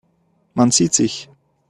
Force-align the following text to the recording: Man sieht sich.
Man 0.55 0.71
sieht 0.71 0.95
sich. 0.95 1.29